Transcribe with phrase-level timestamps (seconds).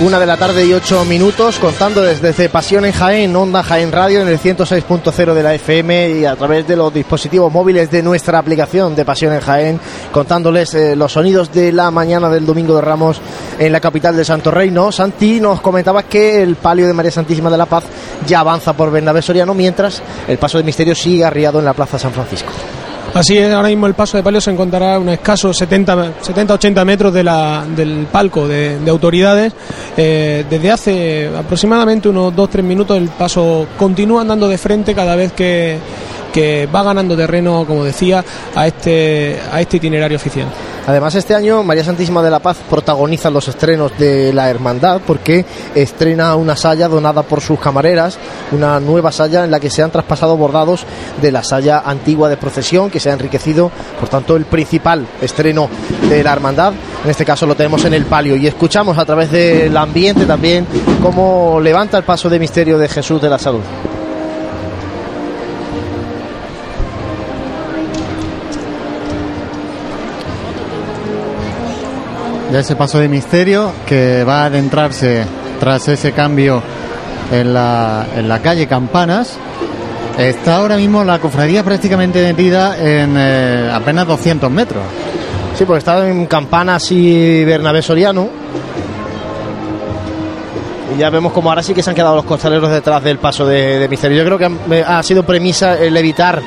[0.00, 4.20] Una de la tarde y ocho minutos, contando desde Pasión en Jaén, Onda Jaén Radio
[4.20, 8.38] en el 106.0 de la FM y a través de los dispositivos móviles de nuestra
[8.38, 9.80] aplicación de Pasión en Jaén,
[10.12, 13.20] contándoles eh, los sonidos de la mañana del Domingo de Ramos
[13.58, 14.92] en la capital de Santo Reino.
[14.92, 17.82] Santi nos comentaba que el palio de María Santísima de la Paz
[18.24, 21.98] ya avanza por Bernabé Soriano, mientras el paso de misterio sigue arriado en la Plaza
[21.98, 22.52] San Francisco.
[23.18, 27.12] Así es, ahora mismo el paso de palio se encontrará a un escaso 70-80 metros
[27.12, 29.52] de la, del palco de, autoridades.
[29.96, 35.32] Eh, desde hace aproximadamente unos 2-3 minutos el paso continúa andando de frente cada vez
[35.32, 35.78] que,
[36.32, 38.24] que va ganando terreno, como decía,
[38.54, 40.48] a este, a este itinerario oficial.
[40.88, 45.44] Además, este año María Santísima de la Paz protagoniza los estrenos de la Hermandad porque
[45.74, 48.18] estrena una saya donada por sus camareras,
[48.52, 50.86] una nueva saya en la que se han traspasado bordados
[51.20, 55.68] de la saya antigua de procesión que se ha enriquecido, por tanto, el principal estreno
[56.08, 56.72] de la Hermandad.
[57.04, 60.66] En este caso lo tenemos en el palio y escuchamos a través del ambiente también
[61.02, 63.87] cómo levanta el paso de misterio de Jesús de la Salud.
[72.50, 75.24] De ese paso de misterio que va a adentrarse
[75.60, 76.62] tras ese cambio
[77.30, 79.36] en la, en la calle Campanas.
[80.16, 84.82] Está ahora mismo la cofradía prácticamente metida en eh, apenas 200 metros.
[85.56, 88.28] Sí, pues está en Campanas y Bernabé Soriano.
[90.94, 93.46] Y ya vemos como ahora sí que se han quedado los costaleros detrás del paso
[93.46, 94.24] de, de misterio.
[94.24, 96.42] Yo creo que ha sido premisa el evitar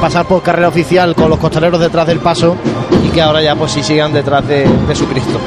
[0.00, 2.56] pasar por carrera oficial con los costaleros detrás del paso
[3.04, 5.38] y que ahora ya pues sí sigan detrás de, su Cristo.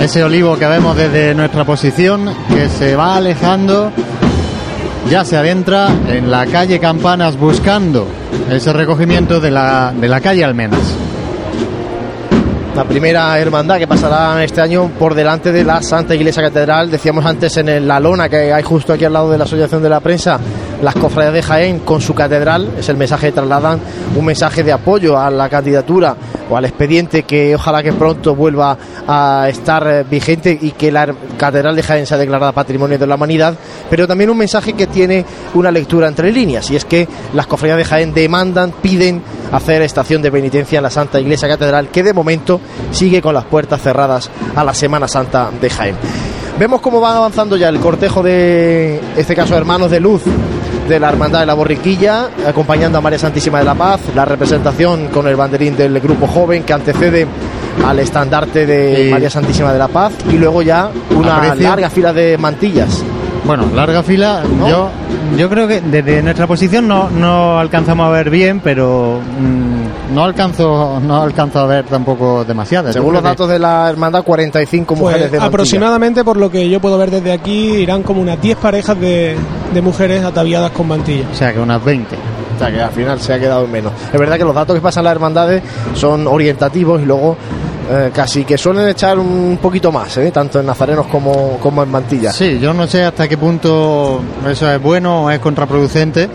[0.00, 3.92] Ese olivo que vemos desde nuestra posición que se va alejando
[5.08, 8.06] ya se adentra en la calle Campanas buscando
[8.50, 10.96] ese recogimiento de la, de la calle Almenas
[12.74, 16.90] la primera hermandad que pasará este año por delante de la Santa Iglesia Catedral.
[16.90, 19.90] Decíamos antes en la lona que hay justo aquí al lado de la Asociación de
[19.90, 20.40] la Prensa,
[20.82, 22.68] las cofradías de Jaén con su catedral.
[22.78, 23.80] Es el mensaje que trasladan,
[24.14, 26.16] un mensaje de apoyo a la candidatura
[26.50, 28.76] o al expediente que ojalá que pronto vuelva
[29.06, 33.14] a estar eh, vigente y que la Catedral de Jaén sea declarada Patrimonio de la
[33.14, 33.54] Humanidad,
[33.88, 37.78] pero también un mensaje que tiene una lectura entre líneas y es que las cofradías
[37.78, 42.12] de Jaén demandan, piden hacer estación de penitencia en la Santa Iglesia Catedral que de
[42.12, 42.60] momento
[42.90, 45.96] sigue con las puertas cerradas a la Semana Santa de Jaén.
[46.58, 50.22] Vemos cómo van avanzando ya el cortejo de, este caso, Hermanos de Luz
[50.88, 55.08] de la Hermandad de la Borriquilla, acompañando a María Santísima de la Paz, la representación
[55.08, 57.26] con el banderín del grupo joven que antecede
[57.86, 62.36] al estandarte de María Santísima de la Paz y luego ya una larga fila de
[62.36, 63.02] mantillas.
[63.44, 64.90] Bueno, larga fila, yo
[65.36, 70.24] yo creo que desde nuestra posición no, no alcanzamos a ver bien, pero mm, no
[70.24, 72.92] alcanzo no alcanzo a ver tampoco demasiadas.
[72.92, 76.80] Según los datos de la hermandad, 45 pues mujeres de Aproximadamente, por lo que yo
[76.80, 79.36] puedo ver desde aquí, irán como unas 10 parejas de,
[79.72, 81.26] de mujeres ataviadas con mantilla.
[81.32, 82.16] O sea, que unas 20
[82.54, 83.92] o sea que al final se ha quedado menos.
[84.12, 85.62] Es verdad que los datos que pasan las hermandades
[85.94, 87.36] son orientativos y luego
[87.90, 90.30] eh, casi que suelen echar un poquito más, ¿eh?
[90.30, 92.34] tanto en nazarenos como, como en mantillas.
[92.34, 96.28] Sí, yo no sé hasta qué punto eso es bueno o es contraproducente,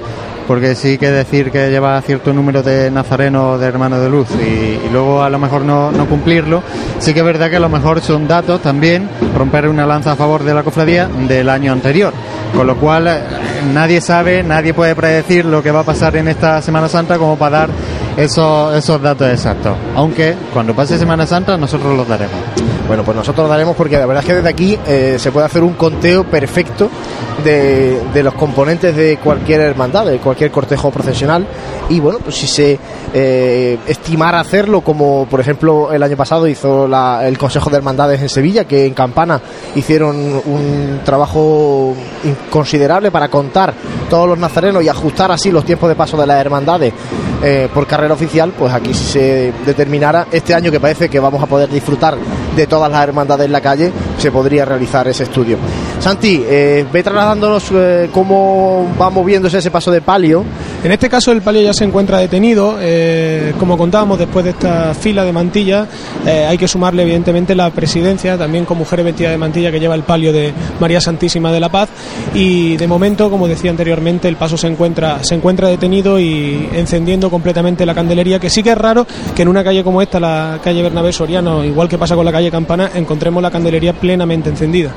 [0.47, 4.89] porque sí que decir que lleva cierto número de nazarenos de hermanos de luz y,
[4.91, 6.63] luego a lo mejor no, no, cumplirlo,
[6.99, 10.15] sí que es verdad que a lo mejor son datos también, romper una lanza a
[10.15, 12.13] favor de la cofradía del año anterior.
[12.55, 13.19] Con lo cual eh,
[13.73, 17.37] nadie sabe, nadie puede predecir lo que va a pasar en esta Semana Santa como
[17.37, 17.69] para dar
[18.17, 19.77] esos, esos datos exactos.
[19.95, 22.35] Aunque cuando pase Semana Santa nosotros los daremos.
[22.87, 25.45] Bueno, pues nosotros lo daremos porque la verdad es que desde aquí eh, se puede
[25.45, 26.89] hacer un conteo perfecto
[27.43, 31.45] de, de, los componentes de cualquier hermandad, de cualquier cortejo profesional.
[31.89, 32.79] Y bueno, pues si se
[33.13, 38.21] eh, estimara hacerlo, como por ejemplo el año pasado hizo la, el Consejo de Hermandades
[38.21, 39.41] en Sevilla, que en Campana
[39.75, 41.93] hicieron un trabajo
[42.49, 43.73] considerable para contar
[44.09, 46.93] todos los nazarenos y ajustar así los tiempos de paso de las hermandades
[47.43, 51.41] eh, por carrera oficial, pues aquí si se determinara este año que parece que vamos
[51.41, 52.17] a poder disfrutar
[52.55, 55.57] de todas las hermandades en la calle, se podría realizar ese estudio.
[55.99, 60.43] Santi, eh, ve trasladándonos eh, cómo va moviéndose ese paso de palio.
[60.83, 64.93] En este caso el palio ya se encuentra detenido, eh, como contábamos después de esta
[64.93, 65.87] fila de mantillas,
[66.25, 70.03] hay que sumarle evidentemente la presidencia, también con mujeres vestidas de mantilla que lleva el
[70.03, 71.89] palio de María Santísima de la Paz
[72.33, 77.29] y de momento, como decía anteriormente, el paso se encuentra, se encuentra detenido y encendiendo
[77.29, 80.59] completamente la candelería, que sí que es raro que en una calle como esta, la
[80.63, 84.93] calle Bernabé Soriano, igual que pasa con la calle Campana, encontremos la candelería plenamente encendida.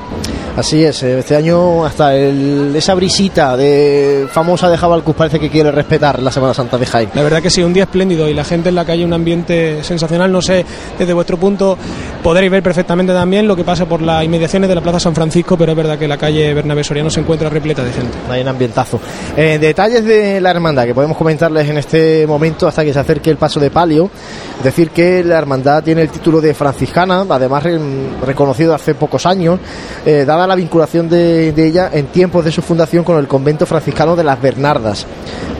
[0.57, 5.49] Así es, eh, este año hasta el, esa brisita de famosa de Jabalcus parece que
[5.49, 7.09] quiere respetar la Semana Santa de Jaén.
[7.13, 9.81] La verdad que sí, un día espléndido y la gente en la calle, un ambiente
[9.83, 10.29] sensacional.
[10.31, 10.65] No sé,
[10.99, 11.77] desde vuestro punto
[12.21, 15.57] podréis ver perfectamente también lo que pasa por las inmediaciones de la Plaza San Francisco,
[15.57, 18.17] pero es verdad que la calle Bernabé Soriano se encuentra repleta de gente.
[18.29, 18.99] Hay un ambientazo.
[19.37, 23.29] Eh, detalles de la hermandad que podemos comentarles en este momento hasta que se acerque
[23.29, 24.11] el paso de palio.
[24.57, 27.79] Es decir, que la hermandad tiene el título de franciscana, además re-
[28.25, 29.59] reconocido hace pocos años,
[30.05, 34.17] eh, dada la vinculación de, ella en tiempos de su fundación con el convento franciscano
[34.17, 35.05] de las Bernardas,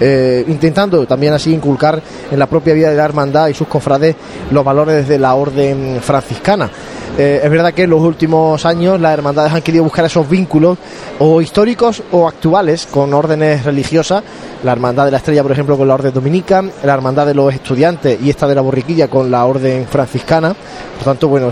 [0.02, 4.18] eh, intentando también así inculcar en la propia vida de la hermandad y sus cofrades
[4.52, 6.70] los valores de la orden franciscana.
[7.18, 10.78] Eh, es verdad que en los últimos años las hermandades han querido buscar esos vínculos
[11.20, 14.24] o históricos o actuales con órdenes religiosas.
[14.64, 17.54] La hermandad de la estrella, por ejemplo, con la orden dominica, la hermandad de los
[17.54, 20.54] estudiantes y esta de la borriquilla con la orden franciscana.
[20.98, 21.50] Por tanto, bueno,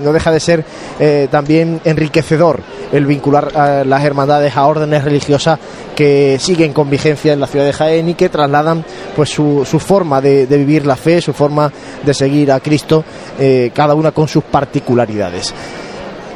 [0.00, 0.64] no deja de ser
[0.98, 2.57] eh, también enriquecedor
[2.92, 5.58] el vincular las hermandades a órdenes religiosas
[5.94, 8.84] que siguen con vigencia en la ciudad de Jaén y que trasladan
[9.16, 11.72] pues su, su forma de, de vivir la fe, su forma
[12.04, 13.04] de seguir a Cristo,
[13.38, 15.54] eh, cada una con sus particularidades.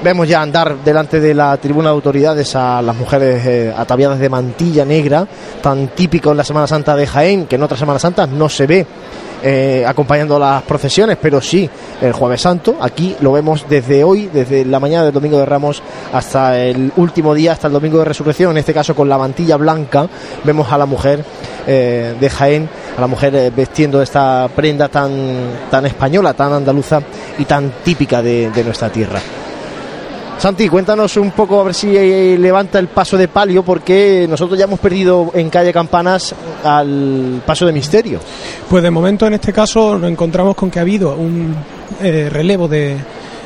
[0.02, 4.28] Vemos ya andar delante de la tribuna de autoridades a las mujeres eh, ataviadas de
[4.28, 5.28] mantilla negra,
[5.62, 8.66] tan típico en la Semana Santa de Jaén, que en otras Semanas Santas no se
[8.66, 8.86] ve
[9.42, 11.68] eh, acompañando las procesiones, pero sí
[12.00, 12.76] el Jueves Santo.
[12.80, 17.34] Aquí lo vemos desde hoy, desde la mañana del Domingo de Ramos hasta el último
[17.34, 20.06] día, hasta el Domingo de Resurrección, en este caso con la mantilla blanca,
[20.44, 21.24] vemos a la mujer
[21.66, 25.10] eh, de Jaén, a la mujer eh, vestiendo esta prenda tan,
[25.70, 27.00] tan española, tan andaluza
[27.38, 29.20] y tan típica de, de nuestra tierra.
[30.42, 34.58] Santi, cuéntanos un poco a ver si eh, levanta el paso de palio, porque nosotros
[34.58, 36.34] ya hemos perdido en calle Campanas
[36.64, 38.18] al paso de misterio.
[38.68, 41.54] Pues de momento en este caso nos encontramos con que ha habido un
[42.00, 42.96] eh, relevo de,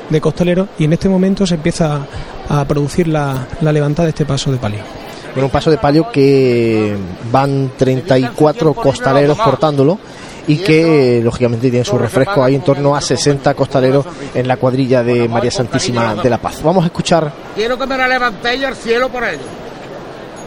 [0.09, 2.01] de costaleros y en este momento se empieza
[2.49, 5.06] a producir la, la levantada de este paso de palio.
[5.37, 6.97] Bueno, un paso de palio que
[7.31, 9.99] van 34 costaleros portándolo
[10.47, 12.43] y que lógicamente tiene su refresco.
[12.43, 16.63] Hay en torno a 60 costaleros en la cuadrilla de María Santísima de la Paz.
[16.63, 19.43] Vamos a escuchar Quiero que me la levantéis al cielo por ellos,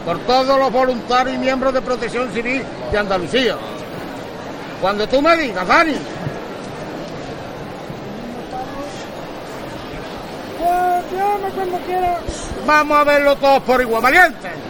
[0.04, 2.60] por todos los voluntarios y miembros de Protección Civil
[2.90, 3.56] de Andalucía.
[4.80, 5.94] Cuando tú me digas, Dani.
[12.66, 14.69] Vamos a verlo todos por igual, valientes.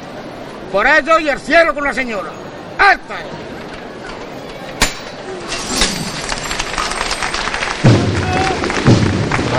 [0.72, 2.30] Por ellos y el cielo con la señora.
[2.78, 3.16] ¡Alta!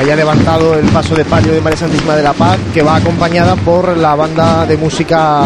[0.01, 3.55] haya levantado el paso de palio de María Santísima de la Paz, que va acompañada
[3.55, 5.43] por la banda de música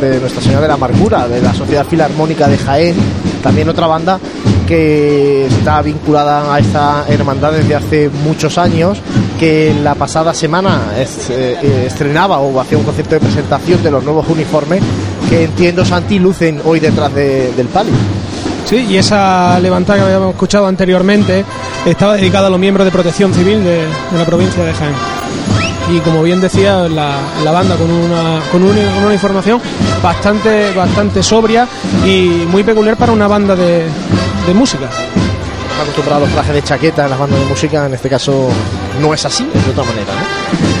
[0.00, 2.96] de Nuestra Señora de la Amargura, de la Sociedad Filarmónica de Jaén,
[3.42, 4.18] también otra banda
[4.66, 9.02] que está vinculada a esta hermandad desde hace muchos años,
[9.40, 14.04] que la pasada semana es- eh, estrenaba o hacía un concepto de presentación de los
[14.04, 14.82] nuevos uniformes
[15.30, 17.94] que entiendo Santi lucen hoy detrás de- del palio.
[18.66, 21.42] Sí, y esa levantada que habíamos escuchado anteriormente
[21.86, 23.84] estaba dedicada a los miembros de protección civil de,
[24.16, 24.92] la provincia de Jaén.
[25.90, 27.16] Y como bien decía, la,
[27.50, 29.58] banda con una, con, una, información
[30.02, 31.66] bastante, bastante sobria
[32.06, 33.86] y muy peculiar para una banda de
[34.54, 34.88] música.
[35.80, 38.50] Está acostumbrado a los trajes de chaqueta en las bandas de música, en este caso
[39.00, 40.12] no es así, de otra manera.
[40.12, 40.79] ¿no?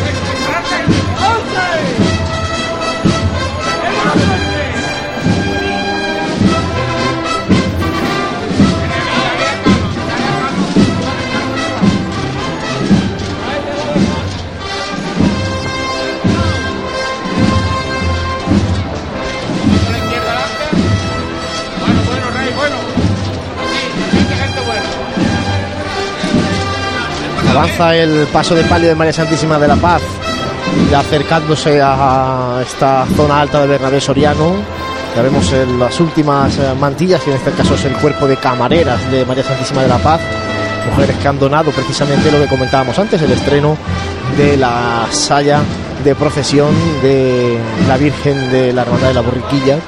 [27.50, 30.02] Avanza el paso de palio de María Santísima de la Paz,
[30.96, 34.54] acercándose a esta zona alta de Bernabé Soriano.
[35.16, 39.10] Ya vemos las últimas eh, mantillas, que en este caso es el cuerpo de camareras
[39.10, 40.20] de María Santísima de la Paz.
[40.90, 43.76] Mujeres que han donado precisamente lo que comentábamos antes, el estreno
[44.36, 45.60] de la saya
[46.04, 49.78] de procesión de la Virgen de la Hermandad de la Borriquilla.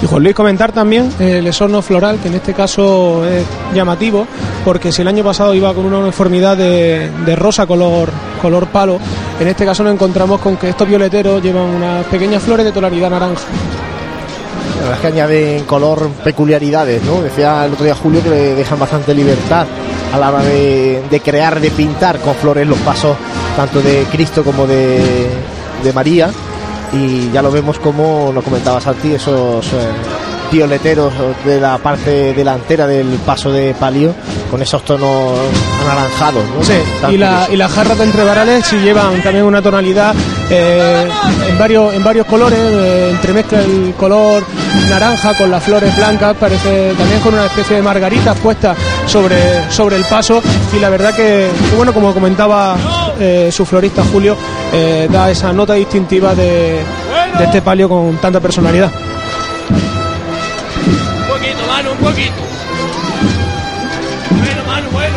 [0.00, 4.26] Y Juan Luis comentar también el esorno floral, que en este caso es llamativo,
[4.64, 8.98] porque si el año pasado iba con una uniformidad de, rosa color, color palo,
[9.38, 13.10] en este caso nos encontramos con que estos violeteros llevan unas pequeñas flores de tonalidad
[13.10, 13.42] naranja.
[14.76, 17.20] La verdad es que añaden color peculiaridades, ¿no?
[17.22, 19.66] Decía el otro día Julio que le dejan bastante libertad
[20.12, 23.16] a la hora de, de crear, de pintar con flores los pasos
[23.56, 25.28] tanto de Cristo como de,
[25.82, 26.30] de María.
[26.92, 29.90] Y ya lo vemos como nos comentaba Santi, esos eh,
[30.54, 31.12] violeteros
[31.44, 34.14] de la parte delantera del paso de palio
[34.52, 35.36] con esos tonos
[35.82, 36.44] anaranjados.
[36.56, 36.62] ¿no?
[36.62, 40.14] Sí, Tan y, la, y las jarras de entrevarales sí llevan también una tonalidad
[40.48, 41.08] eh,
[41.48, 44.44] en, varios, en varios colores, eh, entremezcla el color
[44.88, 49.96] naranja con las flores blancas, parece también con una especie de margaritas puestas sobre, sobre
[49.96, 50.40] el paso
[50.72, 52.76] y la verdad que, bueno, como comentaba
[53.18, 54.36] eh, su florista Julio,
[55.10, 56.80] da esa nota distintiva de,
[57.38, 58.90] de este palio con tanta personalidad.
[62.04, 62.20] Bueno,
[64.66, 65.16] mano, bueno.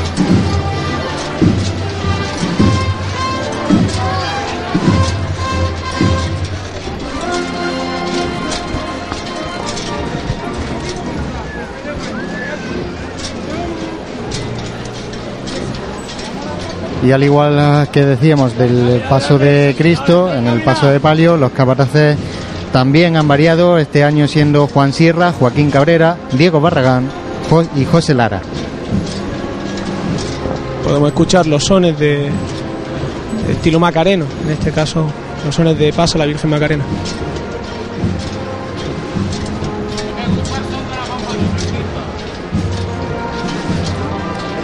[17.04, 21.52] Y al igual que decíamos del paso de Cristo, en el paso de Palio, los
[21.52, 22.18] capataces
[22.72, 27.10] también han variado, este año siendo Juan Sierra, Joaquín Cabrera, Diego Barragán
[27.76, 28.42] y José Lara.
[30.84, 32.30] Podemos escuchar los sones de,
[33.48, 35.08] de estilo macareno, en este caso
[35.46, 36.84] los sones de paso a la Virgen Macarena.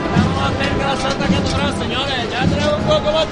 [0.05, 2.31] Estamos más cerca de la Santa que atrás, señores.
[2.31, 3.25] Ya tenemos un poco más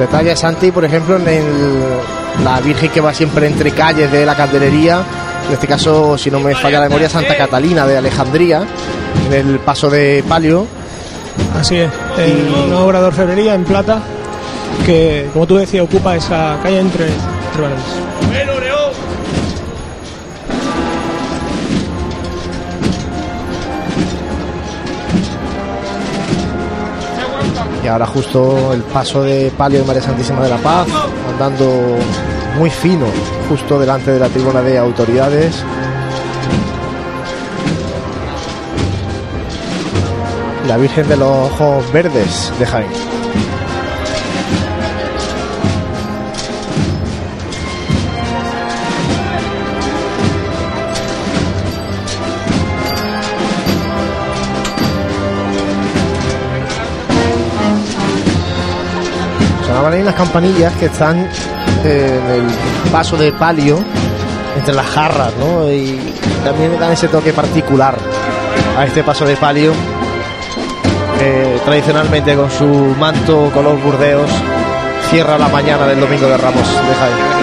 [0.00, 4.34] Detalle Santi, por ejemplo, en el- la Virgen que va siempre entre calles de la
[4.34, 5.02] Candelería,
[5.46, 8.62] en este caso, si no me falla la memoria, Santa Catalina de Alejandría,
[9.26, 10.66] en el paso de Palio.
[11.58, 14.00] Así es, eh, una obra de orfebrería en plata
[14.86, 18.44] que, como tú decías, ocupa esa calle entre, entre
[27.90, 30.86] ahora justo el paso de Palio de María Santísima de la Paz,
[31.30, 31.66] andando
[32.58, 33.06] muy fino,
[33.48, 35.64] justo delante de la tribuna de autoridades.
[40.66, 42.99] La Virgen de los Ojos Verdes de Jaén.
[59.80, 61.26] Sonaban ahí las campanillas que están
[61.86, 63.82] eh, en el paso de palio
[64.54, 65.72] entre las jarras, ¿no?
[65.72, 65.98] Y
[66.44, 67.96] también le dan ese toque particular
[68.76, 69.72] a este paso de palio.
[71.18, 72.66] que tradicionalmente con su
[72.98, 74.30] manto color burdeos
[75.08, 77.39] cierra la mañana del domingo de Ramos de Jaén.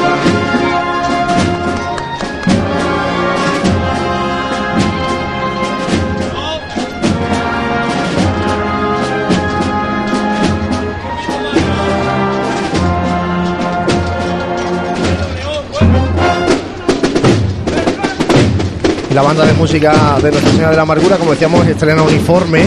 [19.18, 22.66] La banda de música de Nuestra Señora de la Amargura, como decíamos, estrena un uniforme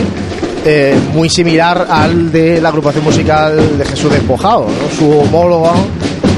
[0.64, 4.99] eh, muy similar al de la agrupación musical de Jesús Despojado, ¿no?
[4.99, 5.71] su homóloga,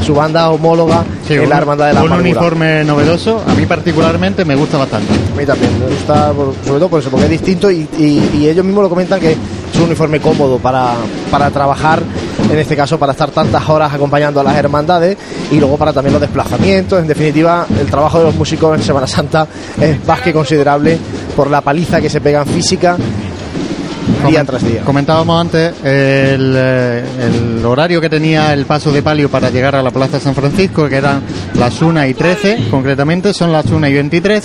[0.04, 2.30] su banda homóloga Sí, en la Hermandad de la un Amargura.
[2.30, 5.14] uniforme novedoso, a mí particularmente me gusta bastante.
[5.14, 8.30] A mí también, me gusta por- sobre todo por eso, porque es distinto y, y-
[8.38, 9.38] y ellos mismos lo comentan que es
[9.78, 10.92] un uniforme cómodo para,
[11.30, 12.02] para trabajar,
[12.50, 15.16] en este caso para estar tantas horas acompañando a las hermandades
[15.50, 17.00] y luego para también los desplazamientos.
[17.00, 19.46] En definitiva, el trabajo de los músicos en Semana Santa
[19.80, 20.98] es más que considerable
[21.36, 22.96] por la paliza que se pegan física
[24.26, 24.82] día tras día.
[24.82, 29.82] Comentábamos antes el, eh, el horario que tenía el paso de palio para llegar a
[29.82, 31.22] la Plaza San Francisco, que eran
[31.54, 34.44] las 1 y 13, concretamente son las 1 y 23,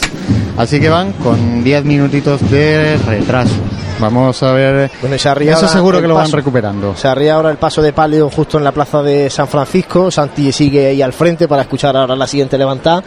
[0.58, 3.56] así que van con 10 minutitos de retraso.
[4.00, 4.92] Vamos a ver.
[5.01, 6.96] Bueno, y se Eso seguro que lo van recuperando.
[6.96, 10.12] Se arría ahora el paso de palio justo en la plaza de San Francisco.
[10.12, 13.04] Santi sigue ahí al frente para escuchar ahora la siguiente levantada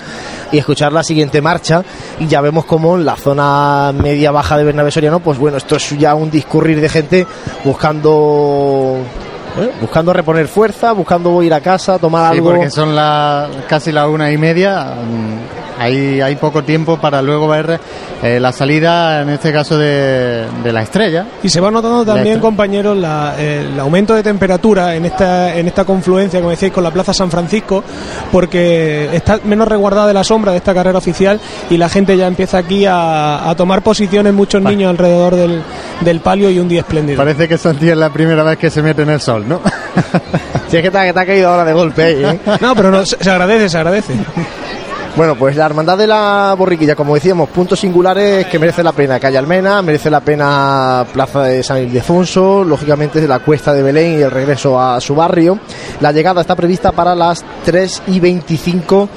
[0.50, 1.84] y escuchar la siguiente marcha.
[2.18, 5.76] Y ya vemos como en la zona media baja de Bernabé Soriano, pues bueno, esto
[5.76, 7.26] es ya un discurrir de gente
[7.64, 8.98] buscando.
[9.58, 9.70] ¿Eh?
[9.80, 12.50] Buscando reponer fuerza, buscando ir a casa, tomar Sí, algo.
[12.52, 14.94] porque son la, casi la una y media.
[15.04, 17.80] mm, Hay, hay poco tiempo para luego ver
[18.22, 21.24] eh, la salida, en este caso, de, de la estrella.
[21.42, 25.86] Y se va notando también, compañeros, la- el aumento de temperatura en esta, en esta
[25.86, 27.82] confluencia, como decíais, con la Plaza San Francisco,
[28.30, 31.40] porque está menos resguardada de la sombra de esta carrera oficial
[31.70, 35.62] y la gente ya empieza aquí a, a tomar posiciones, muchos niños alrededor del,
[36.02, 37.16] del palio y un día espléndido.
[37.16, 39.60] Parece que Santi es la primera vez que se mete en el sol, ¿no?
[40.70, 42.38] Si es que te, ha- que te ha caído ahora de golpe ahí, ¿eh?
[42.60, 44.14] No, pero no, se agradece, se agradece.
[45.16, 49.18] Bueno, pues la Hermandad de la Borriquilla, como decíamos, puntos singulares que merece la pena.
[49.18, 54.22] Calle Almena, merece la pena Plaza de San Ildefonso, lógicamente la Cuesta de Belén y
[54.22, 55.58] el regreso a su barrio.
[56.00, 59.08] La llegada está prevista para las 3 y 25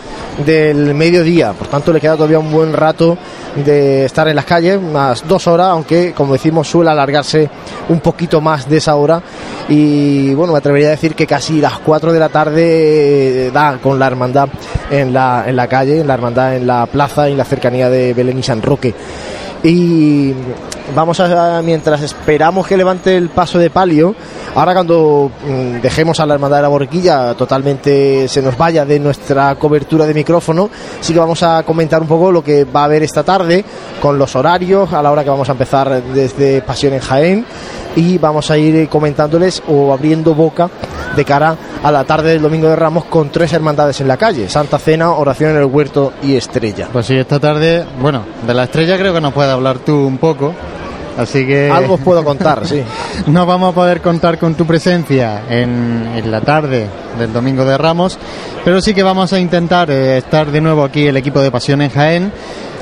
[0.46, 3.16] del mediodía, por tanto le queda todavía un buen rato
[3.56, 7.50] de estar en las calles, unas dos horas, aunque como decimos suele alargarse
[7.90, 9.22] un poquito más de esa hora.
[9.70, 13.78] Y bueno, me atrevería a decir que casi las 4 de la tarde eh, da
[13.82, 14.50] con la hermandad
[14.90, 18.14] en la, en la calle, en la hermandad en la plaza en la cercanía de
[18.14, 18.94] Belén y San Roque.
[19.64, 20.34] Y
[20.94, 24.14] vamos a, mientras esperamos que levante el paso de palio,
[24.56, 29.00] ahora cuando mm, dejemos a la hermandad de la borriquilla totalmente se nos vaya de
[29.00, 32.86] nuestra cobertura de micrófono, sí que vamos a comentar un poco lo que va a
[32.86, 33.64] haber esta tarde
[34.02, 37.46] con los horarios, a la hora que vamos a empezar desde Pasión en Jaén
[37.96, 40.70] y vamos a ir comentándoles o abriendo boca
[41.16, 41.58] de cara a
[41.92, 45.52] la tarde del Domingo de Ramos con tres hermandades en la calle, Santa Cena, Oración
[45.52, 46.88] en el Huerto y Estrella.
[46.92, 50.18] Pues sí, esta tarde, bueno, de la estrella creo que nos puedes hablar tú un
[50.18, 50.54] poco.
[51.18, 52.82] Así que Algo os puedo contar, sí.
[53.28, 56.88] no vamos a poder contar con tu presencia en, en la tarde
[57.20, 58.18] del Domingo de Ramos,
[58.66, 61.82] pero sí que vamos a intentar eh, estar de nuevo aquí el equipo de Pasión
[61.84, 62.32] en Jaén,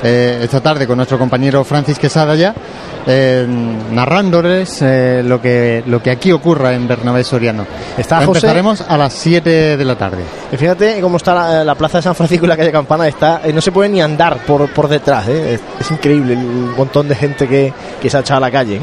[0.02, 2.54] eh, esta tarde con nuestro compañero Francis Quesada ya,
[3.06, 3.46] eh,
[3.90, 7.66] narrándoles eh, lo, que, lo que aquí ocurra en Bernabé Soriano.
[7.96, 8.38] Está José.
[8.38, 10.22] Empezaremos a las 7 de la tarde.
[10.50, 13.42] Y fíjate cómo está la, la plaza de San Francisco y la calle Campana, está,
[13.52, 15.54] no se puede ni andar por, por detrás, ¿eh?
[15.54, 16.40] es, es increíble el
[16.76, 18.80] montón de gente que, que se ha echado a la calle.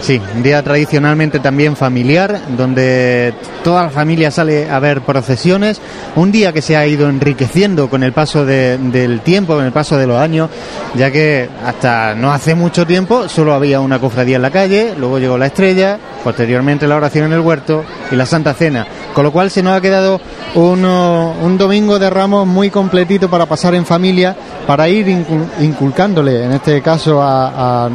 [0.00, 3.34] Sí, un día tradicionalmente también familiar, donde
[3.64, 5.80] toda la familia sale a ver procesiones,
[6.14, 9.72] un día que se ha ido enriqueciendo con el paso de- del tiempo, con el
[9.72, 10.48] paso de los años,
[10.94, 15.18] ya que hasta no hace mucho tiempo solo había una cofradía en la calle, luego
[15.18, 18.86] llegó la estrella, posteriormente la oración en el huerto y la Santa Cena,
[19.16, 20.20] con lo cual se nos ha quedado
[20.56, 26.52] un domingo de ramos muy completito para pasar en familia, para ir incul- inculcándole, en
[26.52, 27.88] este caso a,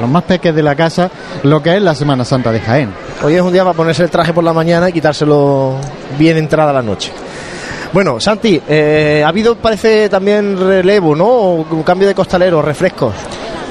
[0.00, 1.10] los más peques de la casa,
[1.42, 2.88] lo que es la Semana Santa de Jaén.
[3.22, 5.74] Hoy es un día para ponerse el traje por la mañana y quitárselo
[6.18, 7.12] bien entrada la noche.
[7.92, 11.26] Bueno, Santi, eh, ha habido, parece, también relevo, ¿no?
[11.70, 13.12] Un cambio de costalero, refrescos.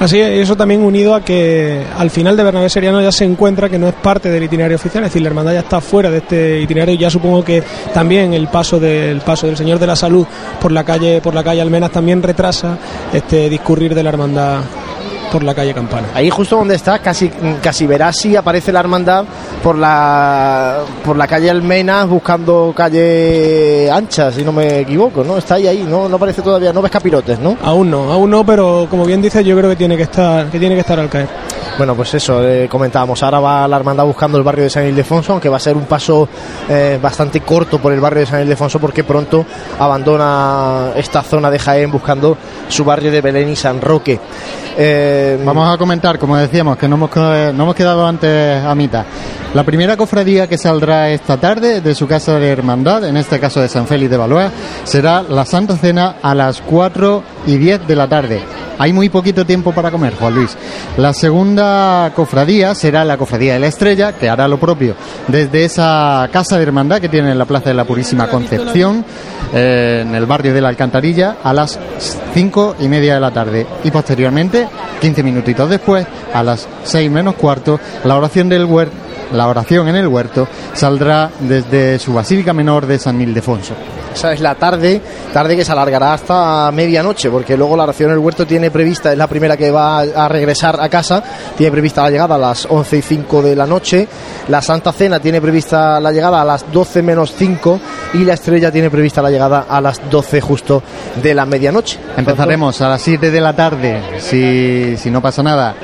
[0.00, 3.68] Así es, eso también unido a que al final de Bernabé Seriano ya se encuentra
[3.68, 6.18] que no es parte del itinerario oficial, es decir, la hermandad ya está fuera de
[6.18, 7.62] este itinerario y ya supongo que
[7.94, 10.26] también el paso del paso del Señor de la Salud
[10.60, 12.78] por la calle por la calle Almenas también retrasa
[13.12, 14.60] este discurrir de la hermandad
[15.32, 16.08] por la calle Campana.
[16.14, 17.30] Ahí justo donde está, casi,
[17.62, 19.24] casi verás si aparece la hermandad
[19.62, 25.38] por la por la calle Almenas buscando calle ancha, si no me equivoco, ¿no?
[25.38, 27.56] Está ahí, ahí, no, no aparece todavía, no ves capirotes, ¿no?
[27.62, 30.58] Aún no, aún no, pero como bien dice, yo creo que tiene que estar que
[30.58, 31.28] tiene que estar al caer.
[31.78, 33.22] Bueno, pues eso, eh, comentábamos.
[33.22, 35.86] Ahora va la hermandad buscando el barrio de San Ildefonso, aunque va a ser un
[35.86, 36.28] paso
[36.68, 39.46] eh, bastante corto por el barrio de San Ildefonso, porque pronto
[39.78, 42.36] abandona esta zona de Jaén buscando
[42.68, 44.20] su barrio de Belén y San Roque.
[44.76, 49.04] Eh, Vamos a comentar, como decíamos, que no hemos, no hemos quedado antes a mitad.
[49.54, 53.60] La primera cofradía que saldrá esta tarde de su casa de hermandad, en este caso
[53.60, 54.50] de San Félix de Valois,
[54.84, 58.40] será la Santa Cena a las 4 y 10 de la tarde.
[58.78, 60.56] Hay muy poquito tiempo para comer, Juan Luis.
[60.96, 64.94] La segunda cofradía será la cofradía de la Estrella, que hará lo propio
[65.28, 69.04] desde esa casa de hermandad que tiene en la Plaza de la Purísima Concepción,
[69.52, 71.78] eh, en el barrio de la Alcantarilla, a las
[72.32, 73.66] 5 y media de la tarde.
[73.84, 74.66] Y posteriormente,
[75.02, 79.11] 15 minutitos después, a las 6 menos cuarto, la oración del huerto.
[79.32, 83.74] La oración en el huerto saldrá desde su Basílica Menor de San Ildefonso.
[84.14, 85.00] Esa es la tarde,
[85.32, 89.10] tarde que se alargará hasta medianoche, porque luego la oración en el huerto tiene prevista,
[89.10, 91.22] es la primera que va a regresar a casa,
[91.56, 94.06] tiene prevista la llegada a las 11 y 5 de la noche,
[94.48, 97.80] la Santa Cena tiene prevista la llegada a las 12 menos 5
[98.14, 100.82] y la Estrella tiene prevista la llegada a las 12 justo
[101.22, 101.98] de la medianoche.
[102.16, 105.74] Empezaremos a las 7 de la tarde, si, si no pasa nada,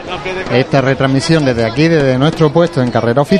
[0.52, 3.37] esta retransmisión desde aquí, desde nuestro puesto en carrera oficial.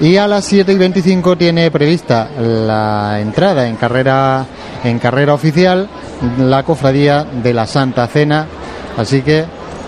[0.00, 4.44] Y a las 7 y 25 tiene prevista la entrada en carrera,
[4.82, 5.88] en carrera oficial,
[6.38, 8.46] la cofradía de la Santa Cena.
[8.96, 9.44] Así que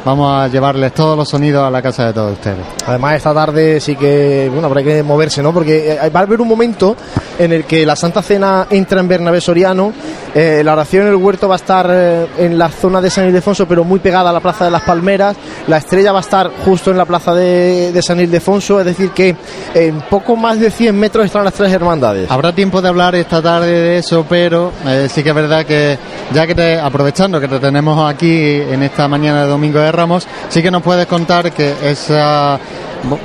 [0.07, 2.65] vamos a llevarles todos los sonidos a la casa de todos ustedes.
[2.87, 5.53] Además, esta tarde sí que, bueno, habrá que moverse, ¿no?
[5.53, 6.97] Porque eh, va a haber un momento
[7.41, 9.93] en el que la Santa Cena entra en Bernabé Soriano,
[10.33, 13.27] eh, la oración en el huerto va a estar eh, en la zona de San
[13.27, 16.51] Ildefonso, pero muy pegada a la Plaza de las Palmeras, la estrella va a estar
[16.65, 19.35] justo en la Plaza de, de San Ildefonso, es decir, que
[19.75, 22.31] en poco más de 100 metros están las tres hermandades.
[22.31, 25.99] Habrá tiempo de hablar esta tarde de eso, pero eh, sí que es verdad que
[26.33, 30.29] ya que te, aprovechando que te tenemos aquí en esta mañana de Domingo de Ramos,
[30.49, 32.59] sí que nos puedes contar que esa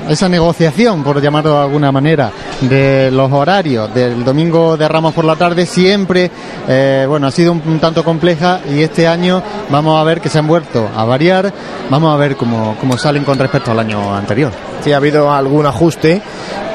[0.09, 2.31] esa negociación, por llamarlo de alguna manera,
[2.61, 6.29] de los horarios del domingo de Ramos por la tarde siempre,
[6.67, 10.39] eh, bueno, ha sido un, tanto compleja y este año vamos a ver que se
[10.39, 11.51] han vuelto a variar,
[11.89, 14.51] vamos a ver cómo, cómo salen con respecto al año anterior.
[14.83, 16.21] Sí, ha habido algún ajuste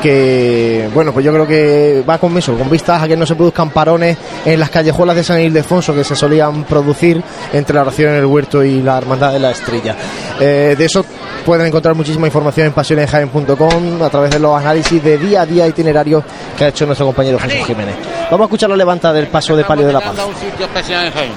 [0.01, 3.35] que, bueno, pues yo creo que va con eso, con vistas a que no se
[3.35, 8.13] produzcan parones en las callejuelas de San Ildefonso que se solían producir entre la oración
[8.13, 9.97] en el huerto y la hermandad de la estrella.
[10.39, 11.05] Eh, de eso
[11.45, 15.66] pueden encontrar muchísima información en pasionesjaen.com a través de los análisis de día a día
[15.66, 16.22] itinerarios
[16.57, 17.96] que ha hecho nuestro compañero Jesús Jiménez.
[18.31, 20.14] Vamos a escuchar la levanta del paso de Palio de la Paz.
[20.25, 21.33] un sitio especial en Jaén.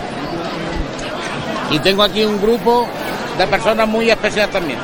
[1.71, 2.87] Y tengo aquí un grupo
[3.35, 4.77] de personas muy especiales también.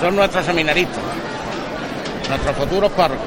[0.00, 0.98] Son nuestros seminaristas,
[2.28, 3.26] nuestros futuros párrocos,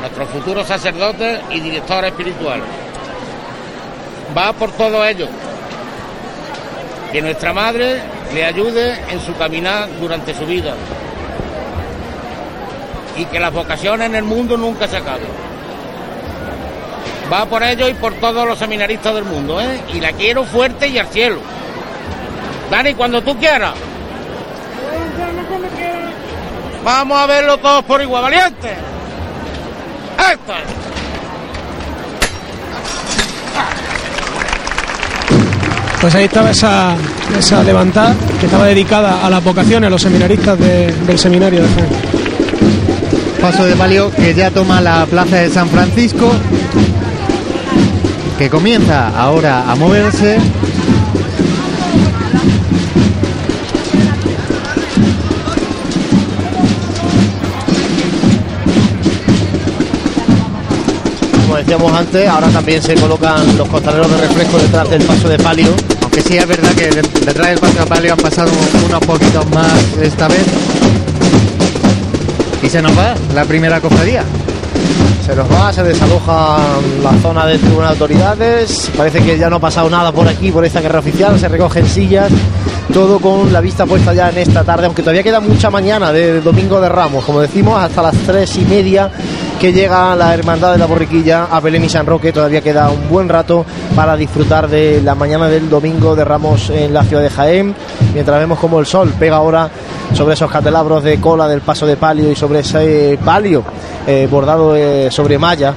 [0.00, 2.66] nuestros futuros sacerdotes y directores espirituales.
[4.36, 5.26] Va por todo ello.
[7.12, 10.74] Que nuestra madre le ayude en su caminar durante su vida.
[13.16, 15.28] Y que las vocaciones en el mundo nunca se acaben.
[17.32, 19.80] Va por ello y por todos los seminaristas del mundo, ¿eh?
[19.92, 21.40] Y la quiero fuerte y al cielo.
[22.70, 23.74] Dani, cuando tú quieras.
[26.84, 28.74] Vamos a verlo todos por igual, valiente.
[30.32, 30.54] Esto
[36.00, 36.94] Pues ahí estaba esa,
[37.36, 41.68] esa levantada que estaba dedicada a las vocaciones, a los seminaristas de- del seminario de
[41.68, 41.88] Jaén.
[43.40, 46.30] Paso de palio que ya toma la plaza de San Francisco,
[48.38, 50.38] que comienza ahora a moverse.
[61.68, 65.68] Decíamos antes, ahora también se colocan los costaleros de refresco detrás del paso de palio.
[66.02, 68.50] Aunque sí es verdad que de- detrás del paso de palio han pasado
[68.86, 70.46] unos poquitos más esta vez.
[72.62, 74.24] Y se nos va la primera cofradía.
[75.26, 76.56] Se nos va, se desaloja
[77.02, 78.90] la zona del Tribunal de Autoridades.
[78.96, 81.38] Parece que ya no ha pasado nada por aquí, por esta guerra oficial.
[81.38, 82.32] Se recogen sillas.
[82.94, 86.40] Todo con la vista puesta ya en esta tarde, aunque todavía queda mucha mañana de
[86.40, 87.22] Domingo de Ramos.
[87.26, 89.10] Como decimos, hasta las tres y media
[89.58, 92.32] que llega la Hermandad de la Borriquilla a Belén y San Roque.
[92.32, 93.66] Todavía queda un buen rato
[93.96, 97.74] para disfrutar de la mañana del Domingo de Ramos en la ciudad de Jaén.
[98.14, 99.68] Mientras vemos como el sol pega ahora
[100.14, 103.64] sobre esos catelabros de cola del paso de palio y sobre ese palio
[104.06, 105.74] eh, bordado eh, sobre malla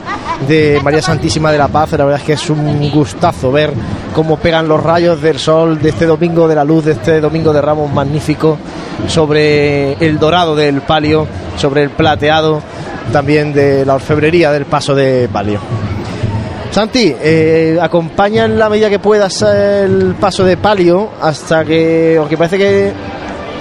[0.48, 1.94] de María Santísima de la Paz.
[1.94, 3.74] La verdad es que es un gustazo ver
[4.14, 7.52] cómo pegan los rayos del sol de este domingo de la luz, de este domingo
[7.52, 8.60] de Ramos magnífico
[9.08, 11.26] sobre el dorado del palio,
[11.58, 12.62] sobre el plateado
[13.12, 15.60] también de la orfebrería del paso de palio.
[16.72, 22.38] Santi, eh, acompaña en la medida que puedas el paso de palio hasta que, aunque
[22.38, 22.94] parece que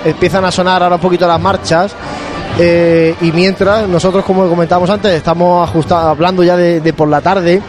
[0.05, 1.92] empiezan a sonar ahora un poquito las marchas.
[2.59, 7.61] eh, y mientras nosotros, como comentábamos antes, estamos ajusta- hablando ya de, por la tarde.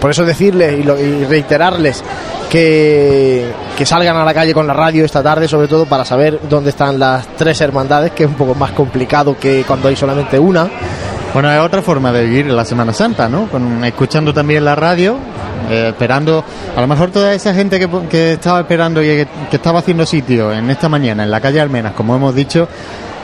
[0.00, 2.02] Por eso decirles y reiterarles
[2.50, 3.46] que,
[3.76, 6.70] que salgan a la calle con la radio esta tarde, sobre todo para saber dónde
[6.70, 10.68] están las tres hermandades, que es un poco más complicado que cuando hay solamente una.
[11.34, 13.46] Bueno, es otra forma de vivir la Semana Santa, ¿no?
[13.48, 15.18] Con, escuchando también la radio,
[15.70, 16.42] eh, esperando,
[16.74, 20.06] a lo mejor toda esa gente que, que estaba esperando y que, que estaba haciendo
[20.06, 22.66] sitio en esta mañana en la calle Almenas, como hemos dicho,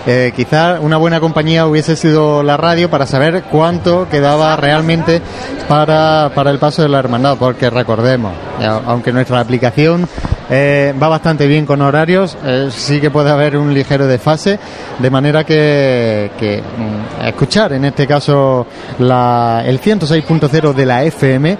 [0.06, 5.22] eh, quizás una buena compañía hubiese sido la radio para saber cuánto quedaba realmente
[5.68, 10.08] para, para el paso de la hermandad, porque recordemos, eh, aunque nuestra aplicación
[10.50, 14.58] eh, va bastante bien con horarios, eh, sí que puede haber un ligero desfase,
[14.98, 18.66] de manera que, que, mm, escuchar en este caso
[18.98, 21.58] el 106.0 de la FM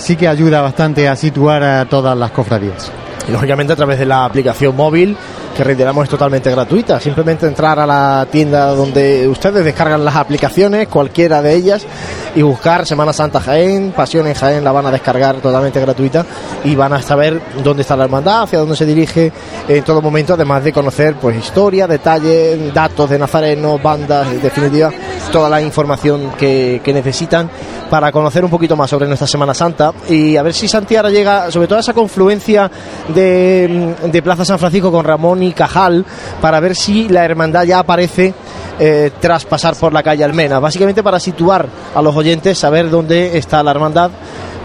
[0.00, 2.90] sí que ayuda bastante a situar a todas las cofradías.
[3.28, 5.16] Y lógicamente a través de la aplicación móvil,
[5.56, 7.00] que reiteramos es totalmente gratuita.
[7.00, 11.86] Simplemente entrar a la tienda donde ustedes descargan las aplicaciones, cualquiera de ellas,
[12.34, 16.26] y buscar Semana Santa Jaén, Pasión en Jaén, la van a descargar totalmente gratuita
[16.64, 19.32] y van a saber dónde está la hermandad, hacia dónde se dirige
[19.66, 24.90] en todo momento, además de conocer pues historia, detalles, datos de Nazareno, bandas, definitiva,
[25.32, 27.48] toda la información que, que necesitan
[27.88, 31.50] para conocer un poquito más sobre nuestra Semana Santa y a ver si Santiago llega,
[31.50, 32.70] sobre todo a esa confluencia
[33.14, 36.04] de, de Plaza San Francisco con Ramón y Cajal,
[36.40, 38.34] para ver si la hermandad ya aparece
[38.78, 43.38] eh, tras pasar por la calle Almena, básicamente para situar a los oyentes, saber dónde
[43.38, 44.10] está la hermandad.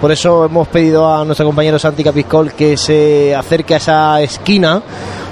[0.02, 4.82] Por eso hemos pedido a nuestro compañero Santi Capiscol que se acerque a esa esquina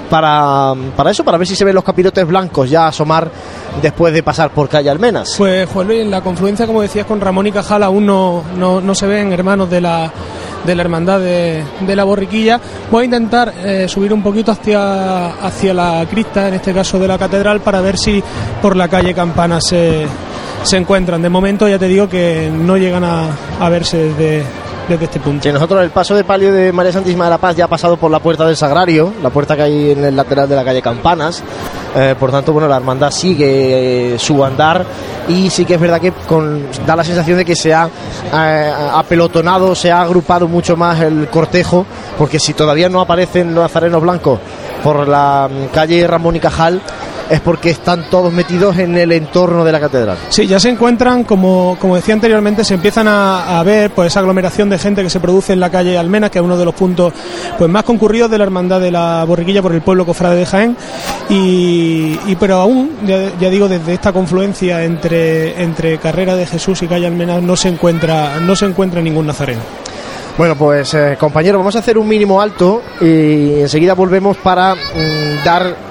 [0.08, 3.30] para, para eso, para ver si se ven los capirotes blancos ya asomar
[3.82, 5.34] después de pasar por calle Almenas.
[5.38, 8.80] Pues Juan Luis, en la confluencia, como decías, con Ramón y Cajal aún no, no,
[8.80, 10.12] no se ven hermanos de la,
[10.64, 12.60] de la hermandad de, de la borriquilla.
[12.90, 17.08] Voy a intentar eh, subir un poquito hacia, hacia la crista, en este caso de
[17.08, 18.22] la catedral, para ver si
[18.60, 20.06] por la calle Campana se,
[20.62, 21.22] se encuentran.
[21.22, 23.28] De momento ya te digo que no llegan a,
[23.60, 24.44] a verse desde,
[24.88, 25.42] desde este punto.
[25.42, 27.96] Sí, nosotros el paso de palio de María Santísima de la Paz ya ha pasado
[27.96, 30.82] por la puerta del Sagrario, la puerta que hay en el lateral de la calle
[30.82, 31.42] Campanas.
[31.96, 34.84] Eh, por tanto, bueno, la hermandad sigue eh, su andar
[35.28, 37.88] y sí que es verdad que con, da la sensación de que se ha
[38.32, 41.86] eh, apelotonado, se ha agrupado mucho más el cortejo,
[42.18, 44.38] porque si todavía no aparecen los nazarenos blancos
[44.82, 46.80] por la mm, calle Ramón y Cajal,
[47.30, 50.18] es porque están todos metidos en el entorno de la catedral.
[50.28, 54.20] Sí, ya se encuentran, como, como decía anteriormente, se empiezan a, a ver pues esa
[54.20, 56.74] aglomeración de gente que se produce en la calle Almenas, que es uno de los
[56.74, 57.12] puntos
[57.56, 60.76] pues más concurridos de la hermandad de la borriquilla por el pueblo cofrade de Jaén.
[61.28, 66.82] Y, y pero aún, ya, ya digo, desde esta confluencia entre, entre Carrera de Jesús
[66.82, 69.60] y calle Almenas no se encuentra, no se encuentra ningún nazareno.
[70.36, 75.44] Bueno, pues eh, compañero, vamos a hacer un mínimo alto y enseguida volvemos para mm,
[75.44, 75.89] dar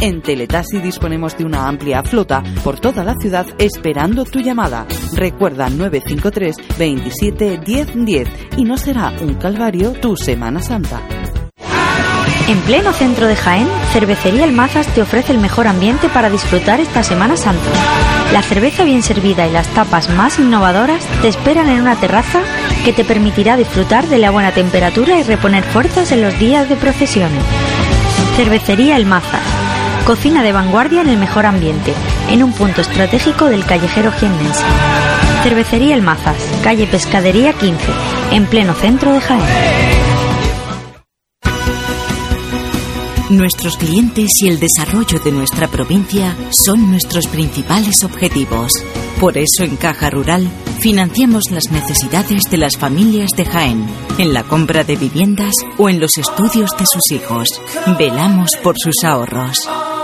[0.00, 4.86] En Teletasi disponemos de una amplia flota por toda la ciudad esperando tu llamada.
[5.14, 11.00] Recuerda 953 27 10 10 y no será un calvario tu Semana Santa.
[12.46, 16.78] En pleno centro de Jaén, Cervecería El Mazas te ofrece el mejor ambiente para disfrutar
[16.78, 17.70] esta Semana Santa.
[18.32, 22.42] La cerveza bien servida y las tapas más innovadoras te esperan en una terraza
[22.84, 26.76] que te permitirá disfrutar de la buena temperatura y reponer fuerzas en los días de
[26.76, 27.42] procesiones.
[28.36, 29.63] Cervecería El Mazas.
[30.06, 31.94] Cocina de vanguardia en el mejor ambiente,
[32.28, 34.62] en un punto estratégico del callejero jiennense.
[35.42, 37.84] Cervecería El Mazas, calle Pescadería 15,
[38.32, 39.94] en pleno centro de Jaén.
[43.30, 48.72] Nuestros clientes y el desarrollo de nuestra provincia son nuestros principales objetivos.
[49.18, 50.46] Por eso en Caja Rural
[50.80, 53.86] financiamos las necesidades de las familias de Jaén,
[54.18, 57.48] en la compra de viviendas o en los estudios de sus hijos.
[57.98, 59.56] Velamos por sus ahorros.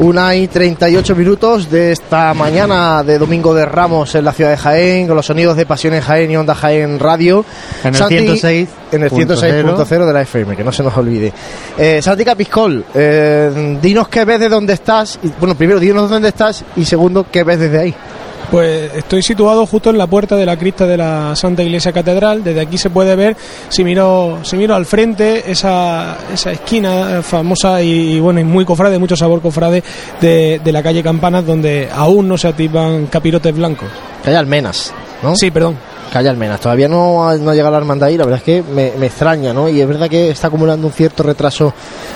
[0.00, 4.56] Una y 38 minutos de esta mañana de Domingo de Ramos en la ciudad de
[4.56, 7.44] Jaén, con los sonidos de Pasión en Jaén y Onda Jaén Radio.
[7.82, 8.68] En el Santi, 106.
[8.92, 11.32] En el 106.0 de la FM, que no se nos olvide.
[11.76, 15.18] Eh, Santi Capiscol, eh, dinos qué ves de dónde estás.
[15.20, 17.94] Y, bueno, primero, dinos dónde estás y segundo, qué ves desde ahí.
[18.50, 22.42] Pues estoy situado justo en la puerta de la cripta de la Santa Iglesia Catedral.
[22.42, 23.36] Desde aquí se puede ver,
[23.68, 28.64] si miro, si miro al frente, esa, esa esquina famosa y, y bueno, y muy
[28.64, 29.82] cofrade, mucho sabor cofrade
[30.20, 33.88] de, de la calle Campanas, donde aún no se activan capirotes blancos.
[34.24, 35.34] Calle Almenas, ¿no?
[35.36, 35.76] Sí, perdón.
[36.12, 36.60] Calle Almenas.
[36.60, 39.06] Todavía no, ha- no ha llegado la hermandad ahí, la verdad es que me, me
[39.06, 39.68] extraña, ¿no?
[39.68, 41.72] Y es verdad que está acumulando un cierto retraso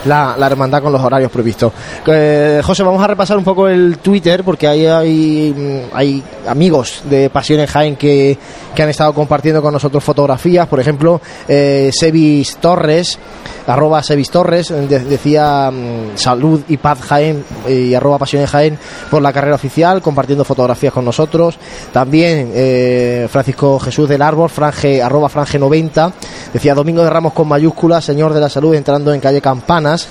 [0.07, 1.73] la, la hermandad con los horarios previstos.
[2.07, 7.03] Eh, José, vamos a repasar un poco el Twitter, porque ahí hay, mm, hay amigos
[7.05, 8.37] de Pasión en Jaén que,
[8.75, 10.67] que han estado compartiendo con nosotros fotografías.
[10.69, 13.19] Por ejemplo, eh, Sevis Torres,
[13.67, 18.49] arroba Sevis Torres, de- decía mm, salud y paz Jaén eh, y arroba Pasión en
[18.49, 18.79] Jaén
[19.11, 21.59] por la carrera oficial, compartiendo fotografías con nosotros.
[21.93, 26.13] También eh, Francisco Jesús del Árbol, franje, arroba franje 90,
[26.53, 30.09] decía Domingo de Ramos con mayúsculas, Señor de la Salud entrando en calle Campanas.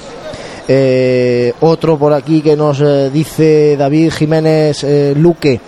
[0.68, 5.60] Eh, otro por aquí que nos eh, dice David Jiménez eh, Luque,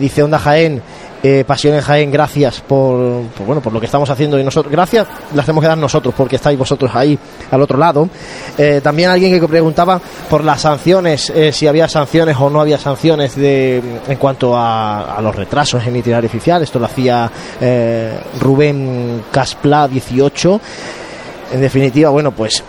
[0.00, 0.82] dice Onda Jaén,
[1.22, 4.70] eh, Pasión en Jaén, gracias por, por, bueno por lo que estamos haciendo y nosotros,
[4.70, 7.18] gracias las tenemos que dar nosotros porque estáis vosotros ahí
[7.50, 8.08] al otro lado.
[8.56, 12.78] Eh, también alguien que preguntaba por las sanciones, eh, si había sanciones o no había
[12.78, 16.62] sanciones de, en cuanto a, a los retrasos en itinerario oficial.
[16.62, 20.60] Esto lo hacía eh, Rubén Caspla 18.
[21.52, 22.62] En definitiva, bueno, pues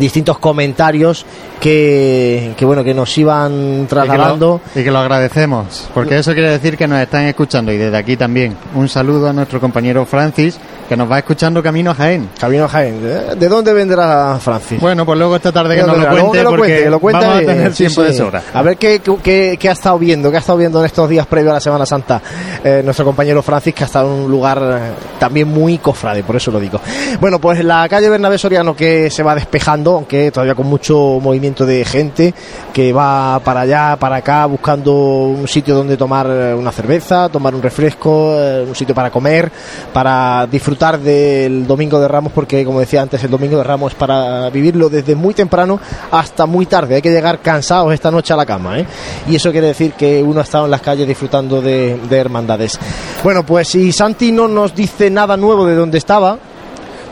[0.00, 1.24] distintos comentarios
[1.60, 6.18] que, que bueno que nos iban trasladando Y que, lo, y que lo agradecemos, porque
[6.18, 9.60] eso quiere decir que nos están escuchando y desde aquí también un saludo a nuestro
[9.60, 10.58] compañero Francis,
[10.88, 12.28] que nos va escuchando camino a Jaén.
[12.40, 13.00] Camino a Jaén.
[13.00, 14.80] ¿De- ¿De dónde vendrá Francis?
[14.80, 16.90] Bueno, pues luego esta tarde que No, nos no, lo cuente, que lo porque cuente,
[16.90, 18.06] lo cuente, vamos a tener tiempo sí.
[18.08, 18.42] de sobra.
[18.52, 21.26] A ver qué, qué, qué ha estado viendo, qué ha estado viendo en estos días
[21.26, 22.20] previos a la Semana Santa
[22.64, 24.78] eh, nuestro compañero Francis, que ha estado en un lugar eh,
[25.20, 26.80] también muy cofrade, por eso lo digo.
[27.20, 31.66] Bueno, pues la calle Bernabé Soriano que se va despejando, aunque todavía con mucho movimiento
[31.66, 32.34] de gente
[32.72, 37.54] que va para allá, para acá, buscando un sitio donde tomar eh, una cerveza, tomar
[37.54, 39.50] un refresco, eh, un sitio para comer,
[39.92, 43.98] para disfrutar del Domingo de Ramos, porque como decía antes, el Domingo de Ramos es
[43.98, 46.96] para vivirlo desde muy temprano hasta muy tarde.
[46.96, 48.86] Hay que llegar cansados esta noche a la cama, ¿eh?
[49.28, 52.78] Y eso quiere decir que uno ha estado en las calles disfrutando de, de hermandades.
[53.22, 56.38] Bueno, pues si Santi no nos dice nada nuevo de dónde estaba,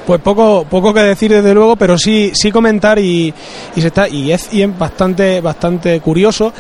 [0.09, 3.35] Pues poco, poco que decir desde luego, pero sí, sí comentar y,
[3.77, 6.55] se está, y es, bastante, bastante curioso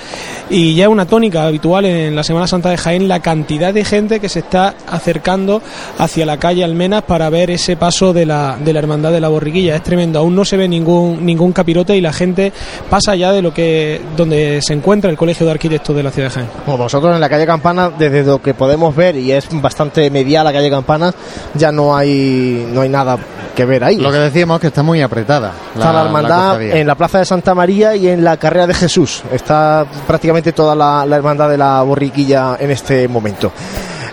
[0.50, 3.86] y ya es una tónica habitual en la Semana Santa de Jaén la cantidad de
[3.86, 5.62] gente que se está acercando
[5.96, 9.28] hacia la calle Almenas para ver ese paso de la, de la hermandad de la
[9.28, 9.76] borriquilla.
[9.76, 12.52] Es tremendo, aún no se ve ningún, ningún capirote y la gente
[12.90, 16.28] pasa ya de lo que, donde se encuentra el Colegio de Arquitectos de la ciudad
[16.28, 16.48] de Jaén.
[16.66, 20.44] Como nosotros en la calle Campana, desde lo que podemos ver, y es bastante medial
[20.44, 21.14] la calle Campana,
[21.54, 23.16] ya no hay, no hay nada
[23.58, 23.96] que ver ahí.
[23.96, 25.52] Lo que decíamos que está muy apretada.
[25.74, 29.22] Está la hermandad en la Plaza de Santa María y en la Carrera de Jesús.
[29.32, 33.50] Está prácticamente toda la, la hermandad de la borriquilla en este momento.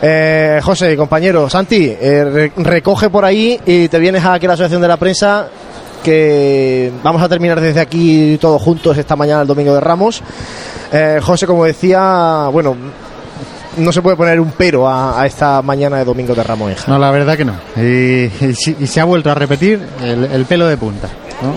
[0.02, 4.54] Eh, José, compañero, Santi, eh, re- recoge por ahí y te vienes aquí a la
[4.56, 5.48] Asociación de la Prensa
[6.04, 10.22] que vamos a terminar desde aquí todos juntos esta mañana el Domingo de Ramos.
[10.92, 12.76] Eh, José, como decía, bueno,
[13.78, 16.88] no se puede poner un pero a, esta mañana de domingo de Ramos.
[16.88, 17.54] No, la verdad que no.
[17.78, 21.08] Y, y y se ha vuelto a repetir el, el pelo de punta,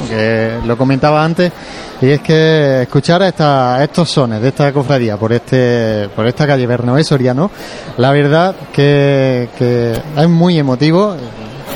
[0.09, 1.53] que lo comentaba antes,
[2.01, 6.67] y es que escuchar esta- estos sones de esta cofradía por este por esta calle
[6.67, 7.51] Bernabé Soriano,
[7.97, 11.17] la verdad que, que es muy emotivo.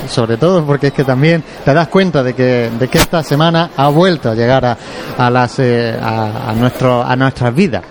[0.09, 3.69] Sobre todo porque es que también te das cuenta de que, de que esta semana
[3.77, 4.77] ha vuelto a llegar a,
[5.17, 7.83] a las eh, a, a nuestro, a nuestras vidas.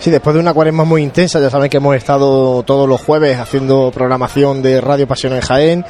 [0.00, 3.38] Sí, después de una cuaresma muy intensa, ya saben que hemos estado todos los jueves
[3.38, 5.84] haciendo programación de Radio Pasión en Jaén,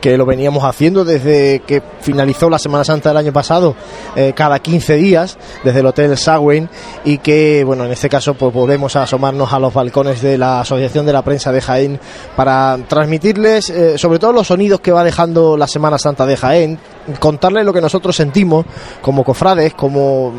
[0.00, 3.76] que lo veníamos haciendo desde que finalizó la Semana Santa del año pasado,
[4.16, 6.68] eh, cada 15 días, desde el Hotel Sagüen,
[7.04, 11.06] y que, bueno, en este caso, pues volvemos asomarnos a los balcones de la Asociación
[11.06, 12.00] de la Prensa de Jaén
[12.34, 16.78] para transmitirles, eh, sobre todo los sonidos que va dejando la Semana Santa de Jaén,
[17.20, 18.66] contarles lo que nosotros sentimos
[19.00, 20.32] como cofrades, como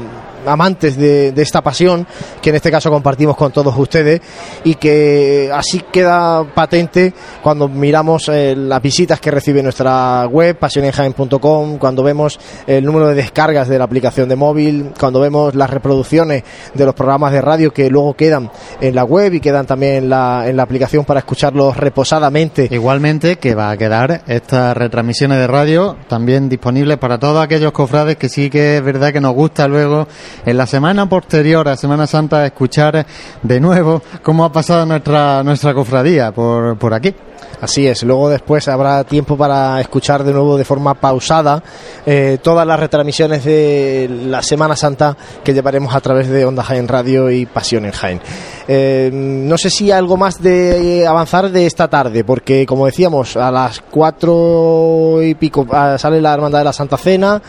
[0.46, 2.06] amantes de, de esta pasión
[2.42, 4.22] que en este caso compartimos con todos ustedes
[4.64, 11.78] y que así queda patente cuando miramos eh, las visitas que recibe nuestra web pasionenjaen.com
[11.78, 16.44] cuando vemos el número de descargas de la aplicación de móvil cuando vemos las reproducciones
[16.74, 20.10] de los programas de radio que luego quedan en la web y quedan también en
[20.10, 22.68] la, en la aplicación para escucharlos reposadamente.
[22.72, 28.18] Igualmente que va a quedar estas retransmisiones de radio también disponibles para todos aquellos cofrades
[28.18, 30.08] que sí que es verdad que nos gusta luego
[30.46, 33.06] en la semana posterior a Semana Santa escuchar
[33.42, 37.14] de nuevo cómo ha pasado nuestra nuestra cofradía por, por aquí.
[37.62, 41.62] Así es, luego después habrá tiempo para escuchar de nuevo de forma pausada
[42.08, 46.88] eh, todas las retransmisiones de la Semana Santa que llevaremos a través de Onda Jaén
[46.88, 48.20] Radio y Pasión en Jaén.
[48.68, 53.52] Eh, no sé si algo más de avanzar de esta tarde, porque como decíamos, a
[53.52, 57.40] las cuatro y pico ah, sale la Hermandad de la Santa Cena,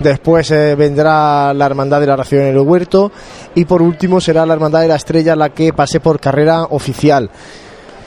[0.00, 3.12] después eh, vendrá la Hermandad de la Oración en el Huerto
[3.54, 7.30] y por último será la Hermandad de la Estrella la que pase por carrera oficial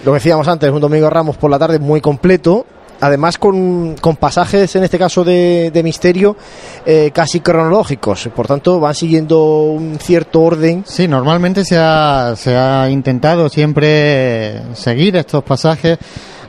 [0.06, 2.66] lo decíamos antes, un domingo Ramos por la tarde muy completo.
[3.02, 6.38] Además con, con pasajes, en este caso de, de misterio,
[6.86, 8.30] eh, casi cronológicos.
[8.34, 10.84] Por tanto, van siguiendo un cierto orden.
[10.88, 15.98] Sí, normalmente se ha, se ha intentado siempre seguir estos pasajes,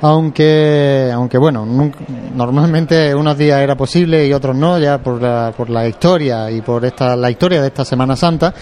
[0.07, 1.95] aunque, aunque bueno, nun-
[2.35, 6.61] normalmente unos días era posible y otros no, ya por la, por la historia y
[6.61, 8.53] por esta, la historia de esta Semana Santa.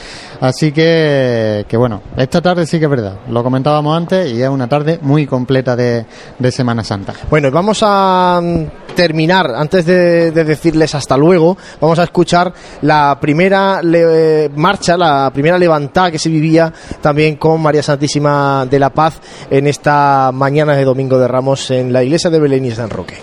[0.40, 4.48] Así que, que bueno, esta tarde sí que es verdad, lo comentábamos antes y es
[4.48, 6.06] una tarde muy completa de,
[6.38, 7.12] de Semana Santa.
[7.28, 13.18] Bueno, vamos a mm, terminar, antes de, de decirles hasta luego, vamos a escuchar la
[13.20, 18.90] primera le- marcha, la primera levantada que se vivía también con María Santísima de la
[18.90, 19.18] Paz
[19.50, 23.14] en esta mañana de Domingo de Ramos en la iglesia de Belén y San Roque.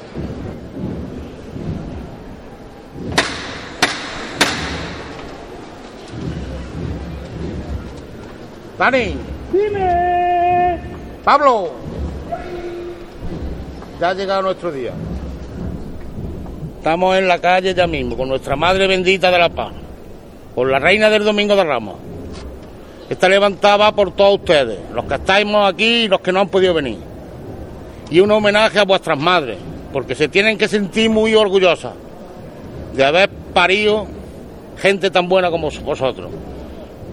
[8.80, 9.16] Dani.
[9.54, 10.80] Dime.
[11.24, 11.70] Pablo.
[14.00, 14.94] Ya ha llegado nuestro día.
[16.80, 19.72] Estamos en la calle ya mismo, con nuestra Madre Bendita de la Paz,
[20.56, 21.98] con la Reina del Domingo de Ramos.
[23.08, 26.50] Esta levantada va por todos ustedes, los que estamos aquí y los que no han
[26.50, 27.09] podido venir.
[28.10, 29.58] Y un homenaje a vuestras madres,
[29.94, 31.94] porque se tienen que sentir muy orgullosas
[32.94, 34.08] de haber parido
[34.78, 36.32] gente tan buena como vosotros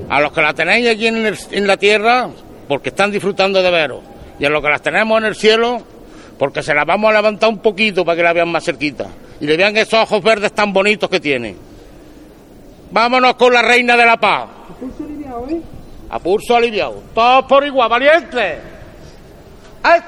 [0.08, 2.28] a los que la tenéis aquí en, la tierra,
[2.68, 4.00] porque están disfrutando de veros,
[4.38, 5.82] y a los que las tenemos en el cielo,
[6.38, 9.06] porque se las vamos a levantar un poquito para que la vean más cerquita,
[9.40, 11.56] y le vean esos ojos verdes tan bonitos que tiene.
[12.90, 14.48] Vámonos con la reina de la paz.
[16.08, 17.02] A pulso aliviado.
[17.12, 18.58] Todos por igual, valientes.
[19.82, 20.00] Ahí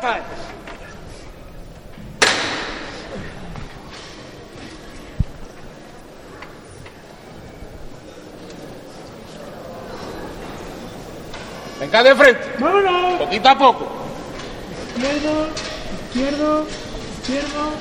[11.80, 12.54] Venga de frente.
[12.58, 13.18] ¡Vámonos!
[13.18, 13.86] Poquito a poco.
[14.96, 15.48] Izquierdo,
[16.08, 16.66] izquierdo,
[17.20, 17.72] izquierdo.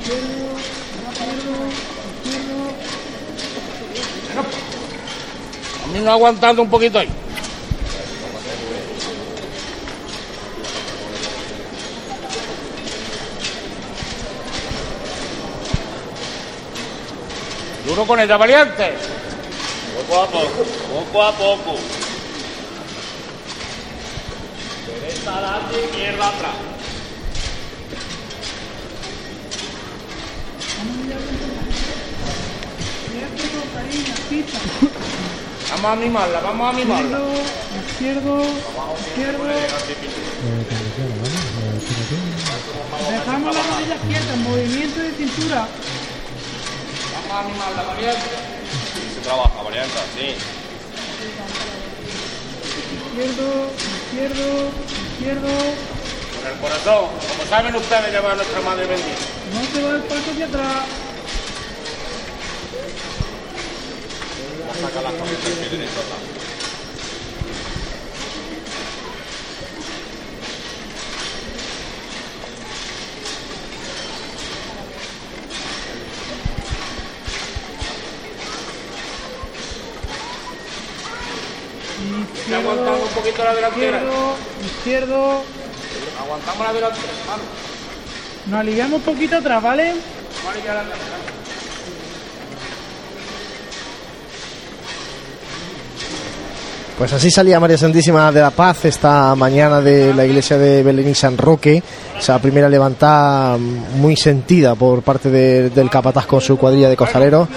[0.00, 0.46] Izquierdo,
[1.12, 1.54] izquierdo,
[2.24, 2.56] izquierdo.
[5.84, 7.25] A mí no aguantando un poquito ahí.
[17.86, 18.94] Duro con ella, valiente.
[19.96, 21.76] Poco a poco, poco a poco.
[24.86, 26.54] Derecha adelante, izquierda atrás.
[35.70, 37.20] Vamos a mimarla, vamos a mimarla.
[37.88, 38.42] Izquierdo,
[39.06, 39.44] izquierdo.
[43.10, 45.68] Dejamos la rodilla quieta, movimiento de cintura.
[47.36, 48.30] Más animal la variante.
[49.14, 50.36] Se trabaja, variante, sí.
[52.96, 53.70] Izquierdo,
[54.06, 54.46] izquierdo,
[55.12, 55.52] izquierdo.
[56.36, 59.26] Con el corazón, como saben ustedes llevar a nuestra madre bendita.
[59.52, 60.84] No se va el paso hacia atrás.
[64.80, 66.35] Saca las camisas el pie derecho
[82.48, 83.98] Le aguantamos un poquito la delantera.
[83.98, 84.34] Izquierdo,
[84.64, 85.42] izquierdo.
[86.22, 87.42] Aguantamos la delantera, hermano.
[88.46, 89.84] Nos aliviamos un poquito atrás, ¿vale?
[90.44, 91.16] Vale, ya la delantera.
[96.98, 101.10] Pues así salía María Santísima de la Paz esta mañana de la iglesia de Belén
[101.10, 101.82] y San Roque.
[102.18, 107.48] Esa primera levantada muy sentida por parte de- del capataz con su cuadrilla de costaleros.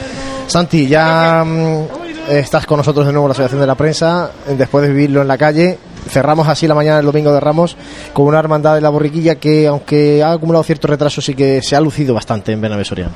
[0.46, 1.88] Santi, ya mm,
[2.30, 5.28] estás con nosotros de nuevo en la Asociación de la Prensa, después de vivirlo en
[5.28, 5.78] la calle.
[6.10, 7.76] Cerramos así la mañana del domingo de Ramos
[8.14, 11.76] con una hermandad de la borriquilla que, aunque ha acumulado cierto retraso, sí que se
[11.76, 13.12] ha lucido bastante en Soriano.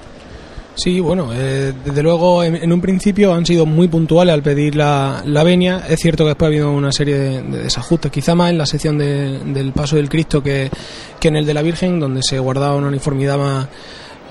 [0.76, 4.76] Sí, bueno, eh, desde luego en, en un principio han sido muy puntuales al pedir
[4.76, 5.84] la, la venia.
[5.88, 8.66] Es cierto que después ha habido una serie de, de desajustes, quizá más en la
[8.66, 10.72] sección de- del paso del Cristo que,
[11.20, 13.68] que en el de la Virgen, donde se guardaba una uniformidad más,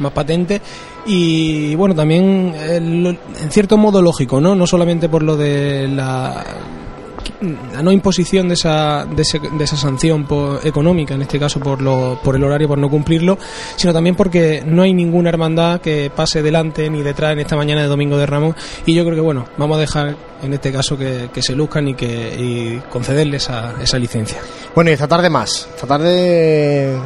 [0.02, 0.60] más patente.
[1.06, 4.54] Y bueno, también eh, en cierto modo lógico, ¿no?
[4.54, 6.44] No solamente por lo de la
[7.82, 11.80] no imposición de esa, de, ese- de esa sanción por- económica, en este caso por,
[11.82, 13.36] lo, por el horario, por no cumplirlo,
[13.76, 17.82] sino también porque no hay ninguna hermandad que pase delante ni detrás en esta mañana
[17.82, 18.54] de Domingo de Ramos
[18.86, 21.94] y yo creo que bueno, vamos a dejar en este caso que, se luzcan y,
[21.94, 24.38] que, y concederles esa, esa licencia.
[24.74, 25.68] Bueno, y esta tarde más.
[25.74, 26.96] Esta tarde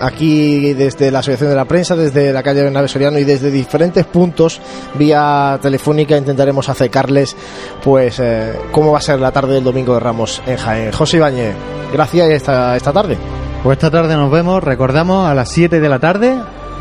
[0.00, 4.06] aquí desde la Asociación de la Prensa, desde la calle Bernabé Soriano y desde diferentes
[4.06, 4.60] puntos
[4.98, 7.36] vía telefónica intentaremos acercarles
[7.82, 10.92] pues eh, cómo va a ser la tarde del Domingo de Ramos en Jaén.
[10.92, 11.54] José Ibáñez,
[11.92, 13.16] gracias y esta, esta tarde.
[13.62, 16.38] Pues esta tarde nos vemos, recordamos, a las 7 de la tarde.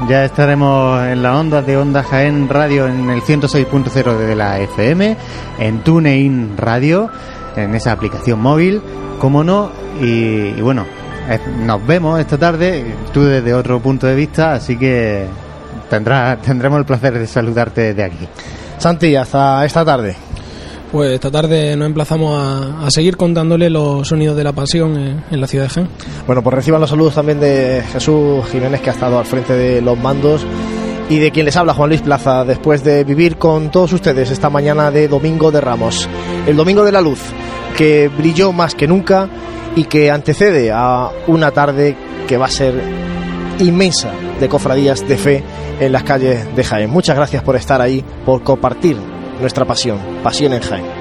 [0.08, 5.18] Ya estaremos en la onda de Onda Jaén Radio en el 106.0 de la FM,
[5.60, 7.10] en TuneIn Radio,
[7.58, 8.82] en esa aplicación móvil,
[9.20, 10.86] como no, y, bueno,
[11.66, 15.26] nos vemos esta tarde, tú desde otro punto de vista, así que
[15.90, 18.28] tendrá, tendremos el placer de saludarte de aquí.
[18.78, 20.16] Santi, hasta esta tarde.
[20.92, 25.24] Pues esta tarde nos emplazamos a, a seguir contándole los sonidos de la pasión en,
[25.30, 25.88] en la ciudad de Jaén.
[26.26, 29.82] Bueno, pues reciban los saludos también de Jesús Jiménez, que ha estado al frente de
[29.82, 30.44] los mandos,
[31.08, 34.50] y de quien les habla, Juan Luis Plaza, después de vivir con todos ustedes esta
[34.50, 36.10] mañana de Domingo de Ramos,
[36.48, 37.20] el Domingo de la Luz,
[37.80, 39.30] que brilló más que nunca
[39.74, 41.96] y que antecede a una tarde
[42.28, 42.74] que va a ser
[43.60, 45.44] inmensa de cofradías de fe
[45.80, 46.90] en las calles de Jaén.
[46.90, 48.98] Muchas gracias por estar ahí, por compartir
[49.40, 50.99] nuestra pasión, pasión en Jaén.